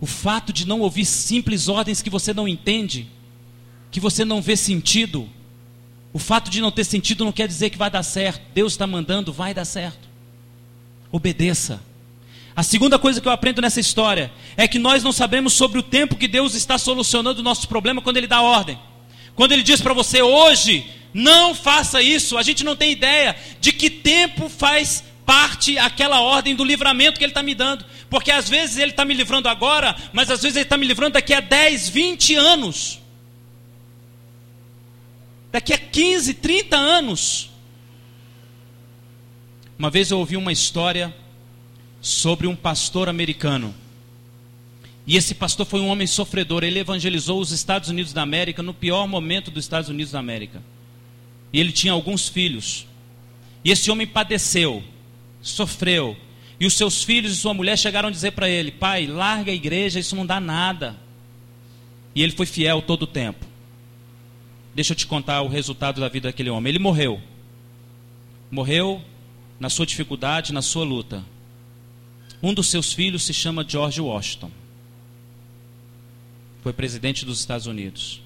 [0.00, 3.08] O fato de não ouvir simples ordens que você não entende,
[3.90, 5.28] que você não vê sentido,
[6.12, 8.42] o fato de não ter sentido não quer dizer que vai dar certo.
[8.54, 10.08] Deus está mandando, vai dar certo.
[11.10, 11.80] Obedeça.
[12.54, 15.82] A segunda coisa que eu aprendo nessa história é que nós não sabemos sobre o
[15.82, 18.78] tempo que Deus está solucionando o nosso problema quando Ele dá ordem.
[19.34, 23.72] Quando Ele diz para você hoje, não faça isso, a gente não tem ideia de
[23.72, 27.86] que tempo faz parte aquela ordem do livramento que Ele está me dando.
[28.10, 31.14] Porque às vezes Ele está me livrando agora, mas às vezes Ele está me livrando
[31.14, 33.00] daqui a 10, 20 anos.
[35.50, 37.50] Daqui a 15, 30 anos.
[39.78, 41.14] Uma vez eu ouvi uma história
[42.02, 43.72] sobre um pastor americano.
[45.06, 46.64] E esse pastor foi um homem sofredor.
[46.64, 50.60] Ele evangelizou os Estados Unidos da América no pior momento dos Estados Unidos da América.
[51.52, 52.86] E ele tinha alguns filhos.
[53.64, 54.82] E esse homem padeceu,
[55.40, 56.16] sofreu.
[56.58, 59.54] E os seus filhos e sua mulher chegaram a dizer para ele: Pai, larga a
[59.54, 60.96] igreja, isso não dá nada.
[62.14, 63.46] E ele foi fiel todo o tempo.
[64.74, 66.70] Deixa eu te contar o resultado da vida daquele homem.
[66.70, 67.20] Ele morreu.
[68.50, 69.02] Morreu
[69.58, 71.24] na sua dificuldade, na sua luta.
[72.42, 74.50] Um dos seus filhos se chama George Washington.
[76.60, 78.20] Foi presidente dos Estados Unidos.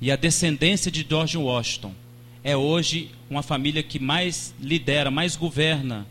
[0.00, 1.94] E a descendência de George Washington
[2.42, 6.06] é hoje uma família que mais lidera, mais governa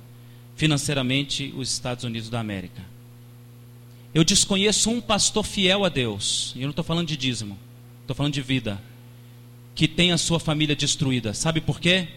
[0.56, 2.84] financeiramente os Estados Unidos da América.
[4.14, 7.58] Eu desconheço um pastor fiel a Deus, e eu não estou falando de dízimo,
[8.02, 8.80] estou falando de vida,
[9.74, 11.34] que tem a sua família destruída.
[11.34, 12.08] Sabe por quê?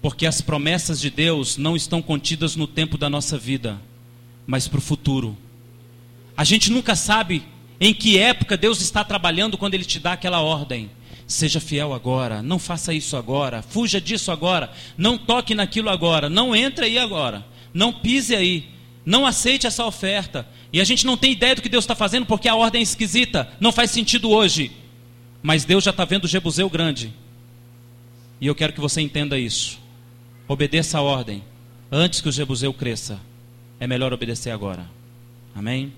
[0.00, 3.80] Porque as promessas de Deus não estão contidas no tempo da nossa vida
[4.52, 5.34] mas para o futuro.
[6.36, 7.42] A gente nunca sabe
[7.80, 10.90] em que época Deus está trabalhando quando Ele te dá aquela ordem.
[11.26, 16.54] Seja fiel agora, não faça isso agora, fuja disso agora, não toque naquilo agora, não
[16.54, 18.68] entre aí agora, não pise aí,
[19.06, 20.46] não aceite essa oferta.
[20.70, 22.82] E a gente não tem ideia do que Deus está fazendo porque a ordem é
[22.82, 24.70] esquisita, não faz sentido hoje.
[25.42, 27.10] Mas Deus já está vendo o Jebuseu grande.
[28.38, 29.78] E eu quero que você entenda isso.
[30.46, 31.42] Obedeça a ordem
[31.90, 33.31] antes que o Jebuseu cresça
[33.82, 34.88] é melhor obedecer agora.
[35.52, 35.92] Amém?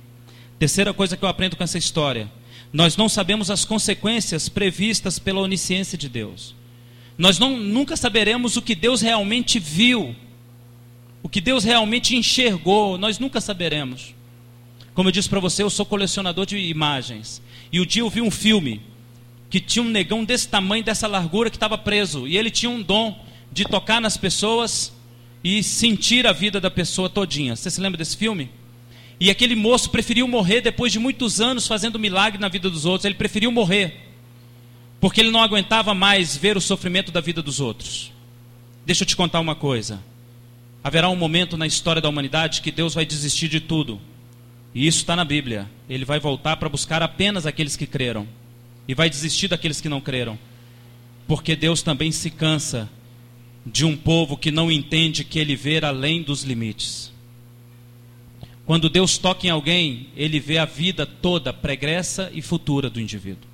[0.59, 2.33] Terceira coisa que eu aprendo com essa história:
[2.73, 6.55] nós não sabemos as consequências previstas pela onisciência de Deus.
[7.19, 10.17] Nós não, nunca saberemos o que Deus realmente viu,
[11.23, 14.15] o que Deus realmente enxergou, nós nunca saberemos.
[14.95, 17.43] Como eu disse para você, eu sou colecionador de imagens.
[17.71, 18.81] E o dia eu vi um filme
[19.51, 22.27] que tinha um negão desse tamanho, dessa largura, que estava preso.
[22.27, 24.91] E ele tinha um dom de tocar nas pessoas
[25.45, 27.55] e sentir a vida da pessoa todinha.
[27.55, 28.51] Você se lembra desse filme?
[29.21, 33.05] E aquele moço preferiu morrer depois de muitos anos fazendo milagre na vida dos outros.
[33.05, 34.09] Ele preferiu morrer.
[34.99, 38.11] Porque ele não aguentava mais ver o sofrimento da vida dos outros.
[38.87, 40.03] Deixa eu te contar uma coisa.
[40.83, 44.01] Haverá um momento na história da humanidade que Deus vai desistir de tudo.
[44.75, 45.71] E isso está na Bíblia.
[45.89, 48.27] Ele vai voltar para buscar apenas aqueles que creram.
[48.89, 50.39] E vai desistir daqueles que não creram.
[51.29, 52.89] Porque Deus também se cansa
[53.67, 57.13] de um povo que não entende que ele vê além dos limites.
[58.67, 63.49] Quando Deus toca em alguém, ele vê a vida toda pregressa e futura do indivíduo.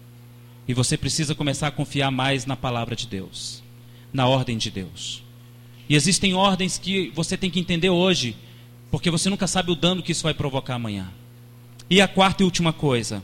[0.66, 3.62] E você precisa começar a confiar mais na palavra de Deus,
[4.12, 5.22] na ordem de Deus.
[5.88, 8.36] E existem ordens que você tem que entender hoje,
[8.90, 11.12] porque você nunca sabe o dano que isso vai provocar amanhã.
[11.88, 13.20] E a quarta e última coisa: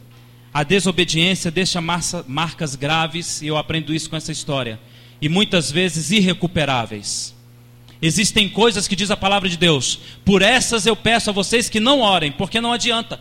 [0.52, 4.80] a desobediência deixa marcas graves, e eu aprendo isso com essa história
[5.20, 7.34] e muitas vezes irrecuperáveis.
[8.00, 11.80] Existem coisas que diz a palavra de Deus, por essas eu peço a vocês que
[11.80, 13.18] não orem, porque não adianta.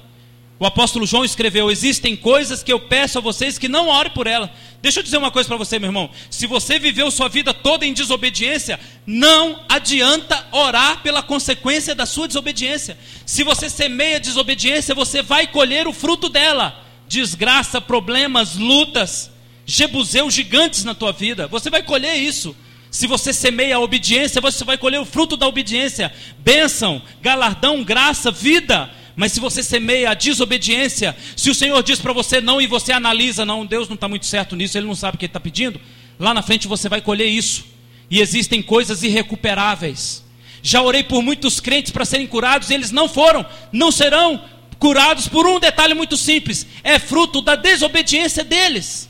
[0.58, 4.26] O apóstolo João escreveu: Existem coisas que eu peço a vocês que não orem por
[4.26, 4.50] ela.
[4.82, 6.10] Deixa eu dizer uma coisa para você, meu irmão.
[6.30, 12.28] Se você viveu sua vida toda em desobediência, não adianta orar pela consequência da sua
[12.28, 12.98] desobediência.
[13.26, 19.32] Se você semeia desobediência, você vai colher o fruto dela: desgraça, problemas, lutas,
[19.66, 21.48] jebuseus gigantes na tua vida.
[21.48, 22.56] Você vai colher isso.
[22.92, 28.32] Se você semeia a obediência, você vai colher o fruto da obediência: bênção, galardão, graça,
[28.32, 28.90] vida.
[29.16, 32.92] Mas se você semeia a desobediência, se o Senhor diz para você não e você
[32.92, 35.80] analisa, não, Deus não está muito certo nisso, Ele não sabe o que está pedindo,
[36.20, 37.66] lá na frente você vai colher isso.
[38.12, 40.24] E existem coisas irrecuperáveis.
[40.62, 44.44] Já orei por muitos crentes para serem curados, e eles não foram, não serão
[44.80, 49.10] curados por um detalhe muito simples: é fruto da desobediência deles.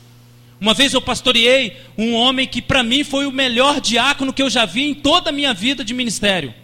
[0.60, 4.48] Uma vez eu pastoreei um homem que para mim foi o melhor diácono que eu
[4.48, 6.54] já vi em toda a minha vida de ministério.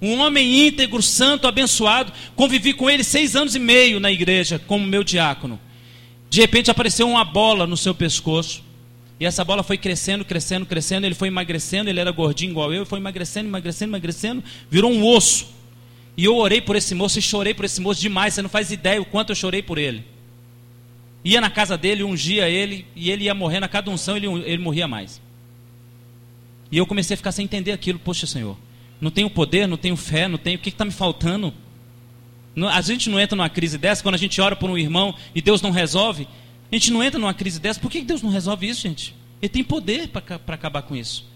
[0.00, 2.12] Um homem íntegro, santo, abençoado.
[2.36, 5.58] Convivi com ele seis anos e meio na igreja, como meu diácono.
[6.30, 8.62] De repente apareceu uma bola no seu pescoço.
[9.18, 11.04] E essa bola foi crescendo, crescendo, crescendo.
[11.04, 12.86] Ele foi emagrecendo, ele era gordinho igual eu.
[12.86, 14.44] Foi emagrecendo, emagrecendo, emagrecendo.
[14.70, 15.48] Virou um osso.
[16.16, 18.34] E eu orei por esse moço e chorei por esse moço demais.
[18.34, 20.04] Você não faz ideia o quanto eu chorei por ele.
[21.24, 23.64] Ia na casa dele, ungia ele, e ele ia morrendo.
[23.64, 25.20] A cada unção ele, ele morria mais.
[26.70, 27.98] E eu comecei a ficar sem entender aquilo.
[27.98, 28.56] Poxa, Senhor,
[29.00, 30.58] não tenho poder, não tenho fé, não tenho.
[30.58, 31.52] O que está me faltando?
[32.70, 35.40] A gente não entra numa crise dessa quando a gente ora por um irmão e
[35.40, 36.26] Deus não resolve.
[36.70, 37.80] A gente não entra numa crise dessa.
[37.80, 39.14] Por que Deus não resolve isso, gente?
[39.40, 41.26] Ele tem poder para acabar com isso.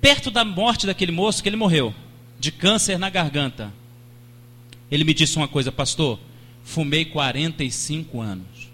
[0.00, 1.94] Perto da morte daquele moço, que ele morreu,
[2.38, 3.72] de câncer na garganta,
[4.90, 6.18] ele me disse uma coisa, pastor.
[6.64, 8.68] Fumei 45 anos.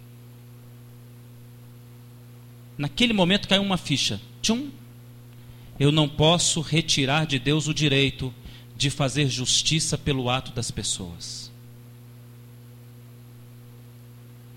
[2.78, 4.20] Naquele momento caiu uma ficha.
[4.40, 4.70] Tchum,
[5.78, 8.32] eu não posso retirar de Deus o direito
[8.76, 11.50] de fazer justiça pelo ato das pessoas.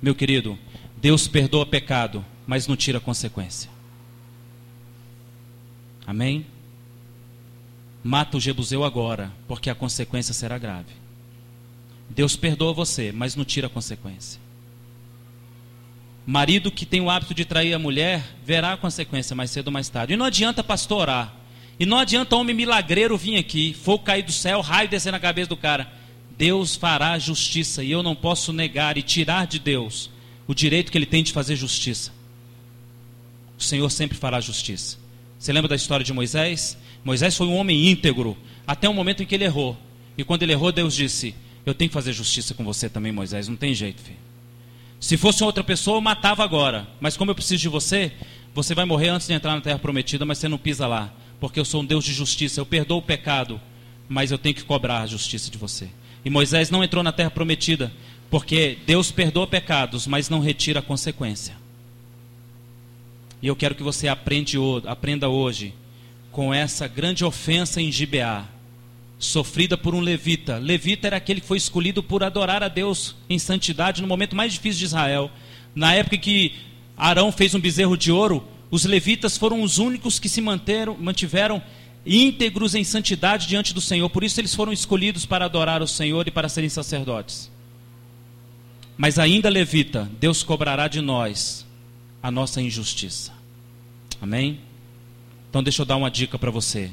[0.02, 0.58] Meu querido,
[0.96, 3.70] Deus perdoa pecado, mas não tira consequência.
[6.06, 6.46] Amém?
[8.04, 11.03] Mata o Jebuseu agora, porque a consequência será grave.
[12.16, 14.40] Deus perdoa você, mas não tira a consequência.
[16.26, 19.74] Marido que tem o hábito de trair a mulher verá a consequência mais cedo ou
[19.74, 20.14] mais tarde.
[20.14, 21.36] E não adianta pastor orar.
[21.80, 25.50] E não adianta homem milagreiro vir aqui, fogo cair do céu, raio descer na cabeça
[25.50, 25.92] do cara.
[26.38, 30.10] Deus fará justiça e eu não posso negar e tirar de Deus
[30.48, 32.12] o direito que ele tem de fazer justiça.
[33.58, 34.98] O Senhor sempre fará justiça.
[35.38, 36.78] Você lembra da história de Moisés?
[37.04, 39.78] Moisés foi um homem íntegro até o momento em que ele errou.
[40.18, 43.48] E quando ele errou, Deus disse: Eu tenho que fazer justiça com você também, Moisés.
[43.48, 44.18] Não tem jeito, filho.
[45.00, 46.88] Se fosse outra pessoa, eu matava agora.
[47.00, 48.12] Mas como eu preciso de você,
[48.54, 51.14] você vai morrer antes de entrar na terra prometida, mas você não pisa lá.
[51.40, 52.60] Porque eu sou um Deus de justiça.
[52.60, 53.60] Eu perdoo o pecado,
[54.08, 55.90] mas eu tenho que cobrar a justiça de você.
[56.24, 57.92] E Moisés não entrou na terra prometida,
[58.30, 61.56] porque Deus perdoa pecados, mas não retira a consequência.
[63.42, 65.74] E eu quero que você aprenda hoje
[66.32, 68.46] com essa grande ofensa em Gibeá
[69.24, 70.58] sofrida por um levita.
[70.58, 74.54] Levita era aquele que foi escolhido por adorar a Deus em santidade no momento mais
[74.54, 75.32] difícil de Israel.
[75.74, 76.54] Na época que
[76.96, 81.62] Arão fez um bezerro de ouro, os levitas foram os únicos que se manteram, mantiveram
[82.06, 84.10] íntegros em santidade diante do Senhor.
[84.10, 87.52] Por isso eles foram escolhidos para adorar o Senhor e para serem sacerdotes.
[88.98, 91.66] Mas ainda levita, Deus cobrará de nós
[92.22, 93.32] a nossa injustiça.
[94.22, 94.60] Amém?
[95.50, 96.92] Então deixa eu dar uma dica para você.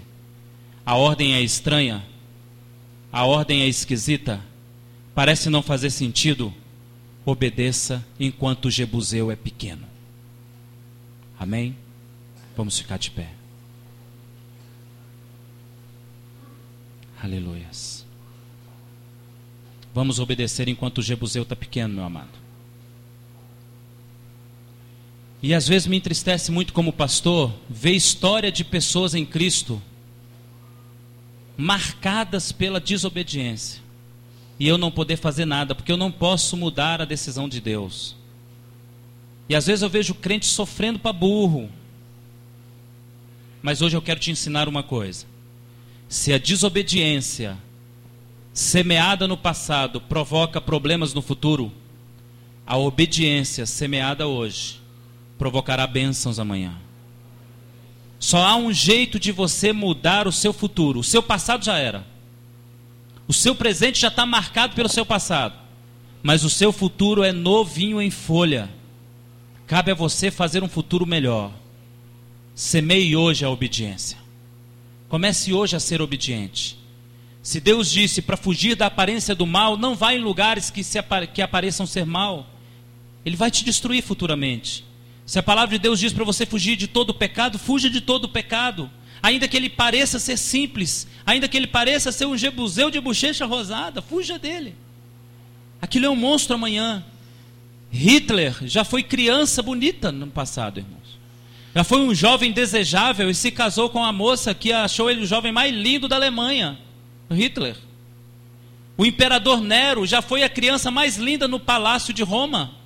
[0.84, 2.04] A ordem é estranha,
[3.12, 4.40] a ordem é esquisita,
[5.14, 6.52] parece não fazer sentido,
[7.24, 9.86] obedeça enquanto o Jebuseu é pequeno.
[11.38, 11.76] Amém?
[12.56, 13.30] Vamos ficar de pé.
[17.22, 18.06] Aleluias.
[19.92, 22.38] Vamos obedecer enquanto o Jebuseu está pequeno, meu amado.
[25.42, 29.82] E às vezes me entristece muito como pastor ver história de pessoas em Cristo
[31.60, 33.82] marcadas pela desobediência.
[34.58, 38.16] E eu não poder fazer nada, porque eu não posso mudar a decisão de Deus.
[39.48, 41.70] E às vezes eu vejo crente sofrendo para burro.
[43.62, 45.26] Mas hoje eu quero te ensinar uma coisa.
[46.08, 47.58] Se a desobediência
[48.54, 51.70] semeada no passado provoca problemas no futuro,
[52.66, 54.80] a obediência semeada hoje
[55.38, 56.74] provocará bênçãos amanhã.
[58.20, 61.00] Só há um jeito de você mudar o seu futuro.
[61.00, 62.06] O seu passado já era.
[63.26, 65.54] O seu presente já está marcado pelo seu passado.
[66.22, 68.68] Mas o seu futuro é novinho em folha.
[69.66, 71.50] Cabe a você fazer um futuro melhor.
[72.54, 74.18] Semeie hoje a obediência.
[75.08, 76.78] Comece hoje a ser obediente.
[77.42, 80.98] Se Deus disse para fugir da aparência do mal, não vá em lugares que, se
[81.32, 82.46] que apareçam ser mal.
[83.24, 84.84] Ele vai te destruir futuramente.
[85.30, 88.28] Se a palavra de Deus diz para você fugir de todo pecado, fuja de todo
[88.28, 88.90] pecado.
[89.22, 93.46] Ainda que ele pareça ser simples, ainda que ele pareça ser um jebuseu de bochecha
[93.46, 94.74] rosada, fuja dele.
[95.80, 97.04] Aquilo é um monstro amanhã.
[97.92, 101.16] Hitler já foi criança bonita no passado, irmãos.
[101.76, 105.26] Já foi um jovem desejável e se casou com a moça que achou ele o
[105.26, 106.76] jovem mais lindo da Alemanha,
[107.30, 107.76] Hitler.
[108.98, 112.79] O imperador Nero já foi a criança mais linda no palácio de Roma.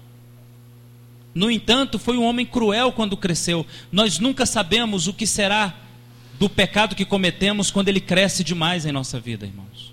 [1.35, 3.67] No entanto, foi um homem cruel quando cresceu.
[3.91, 5.75] Nós nunca sabemos o que será
[6.39, 9.93] do pecado que cometemos quando ele cresce demais em nossa vida, irmãos.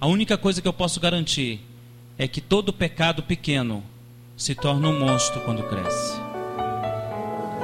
[0.00, 1.60] A única coisa que eu posso garantir
[2.16, 3.82] é que todo pecado pequeno
[4.36, 6.14] se torna um monstro quando cresce.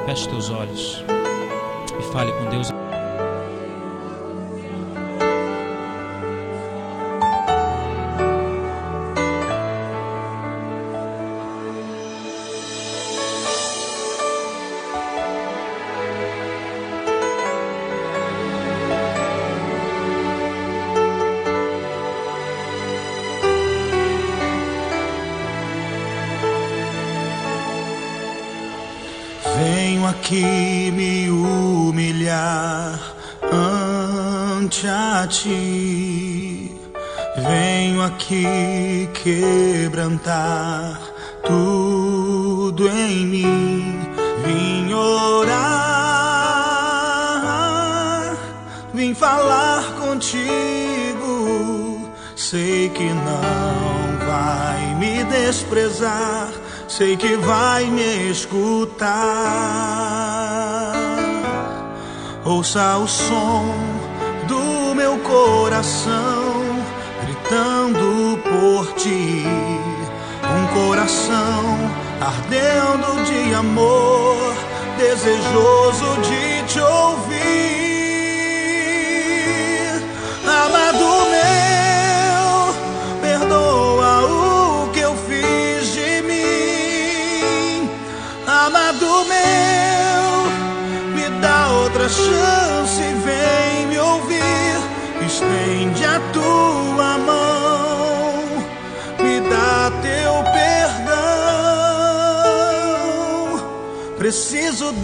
[0.07, 1.03] Feche teus olhos
[1.99, 2.74] e fale com Deus.
[56.97, 59.09] Sei que vai me escutar.
[62.45, 63.75] Ouça o som
[64.47, 66.55] do meu coração
[67.25, 69.45] gritando por ti.
[70.57, 71.91] Um coração
[72.21, 74.55] ardendo de amor,
[74.97, 77.34] desejoso de te ouvir.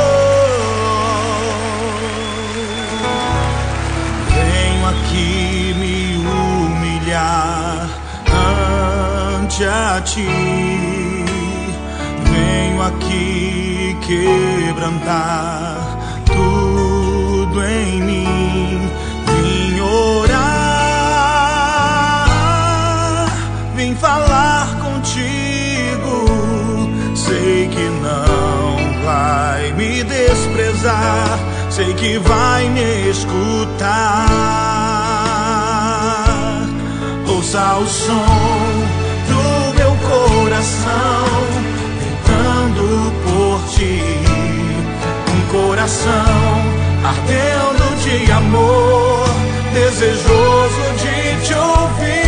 [4.35, 7.89] Venho aqui me humilhar
[9.39, 10.29] ante a ti.
[12.33, 15.76] Venho aqui quebrantar
[31.77, 34.27] sei que vai me escutar.
[37.29, 38.65] Ouça o som
[39.29, 41.27] do meu coração
[42.01, 44.01] gritando por ti.
[45.35, 46.63] Um coração
[47.05, 49.29] ardendo de amor,
[49.75, 52.26] desejoso de te ouvir.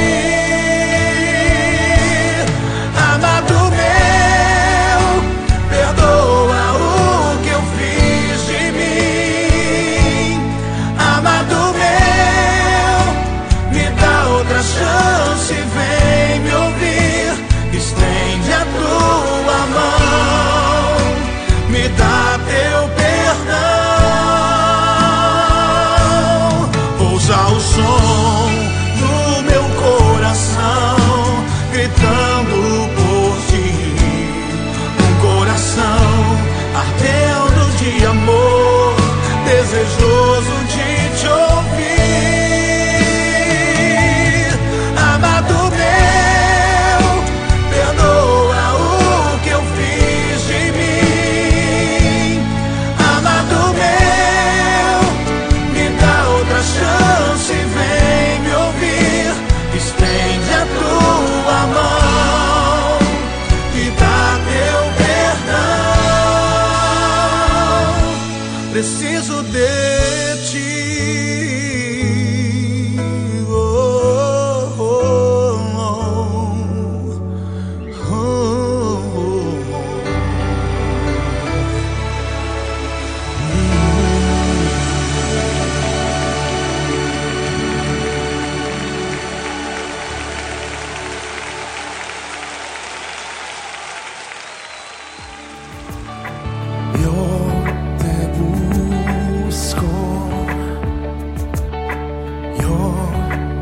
[102.70, 102.74] 我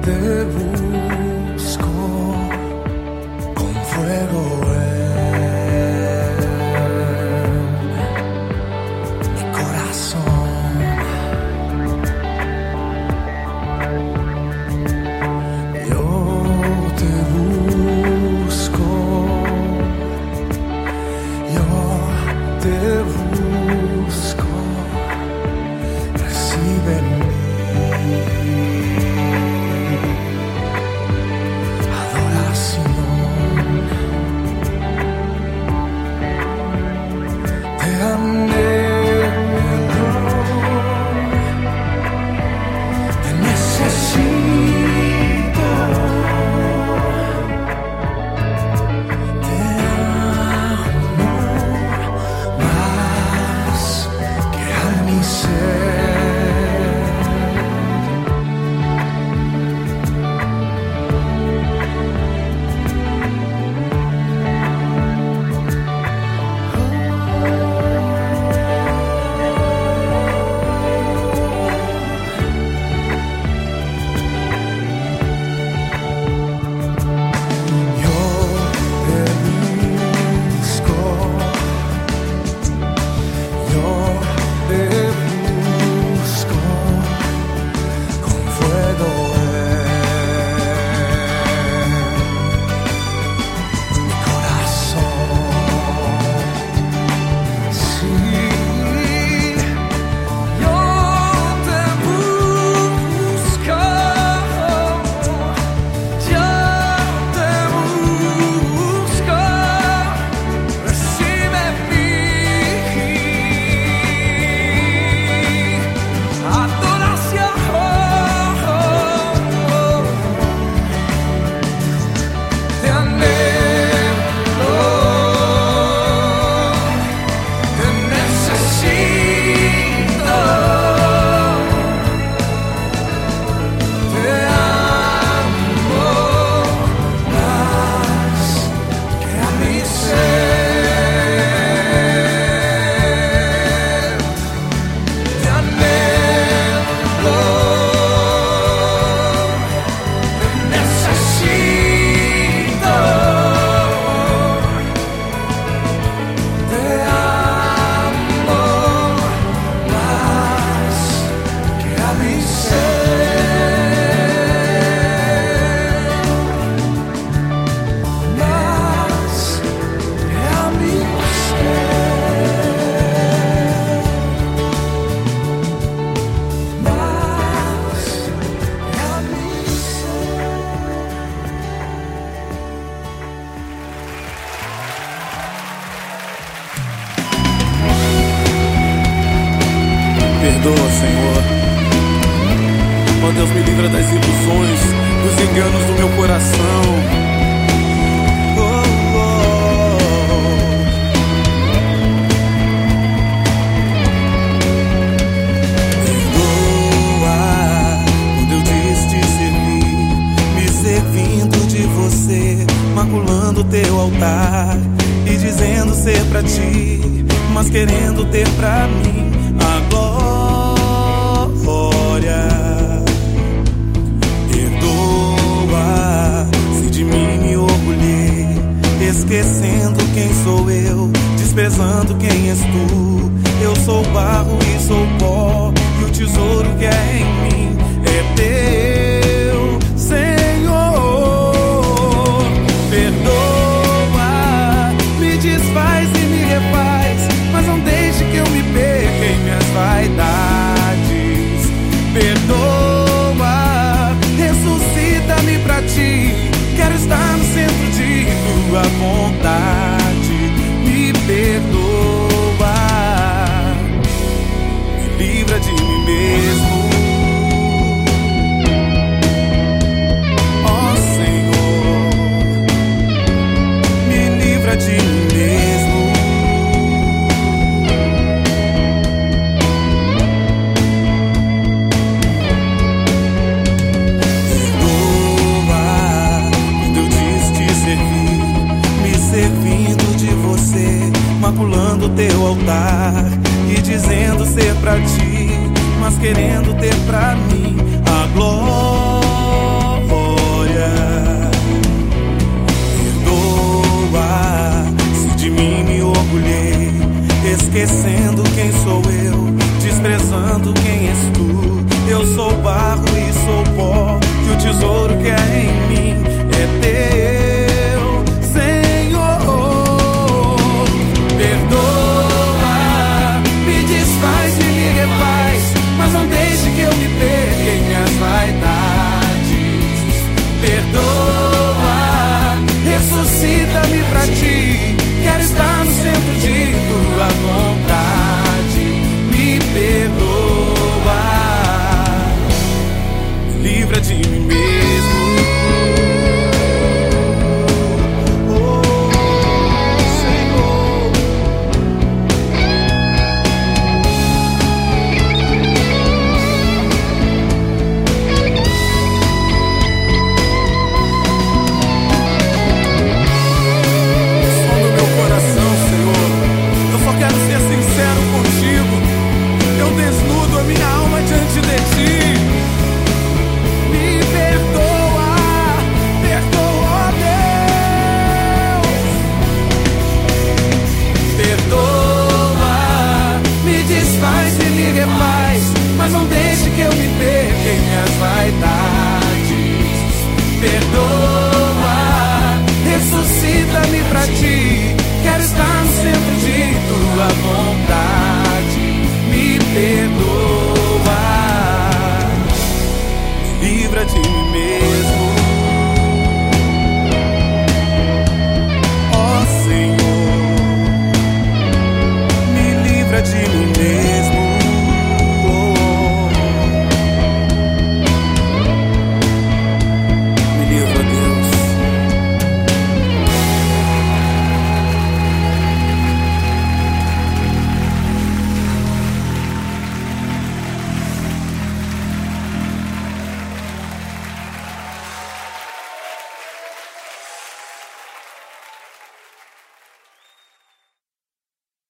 [0.02, 0.85] 的路